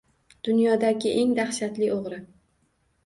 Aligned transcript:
Dunyodagi 0.47 1.11
eng 1.23 1.35
dahshatli 1.41 1.91
oʻgʻri. 2.01 2.21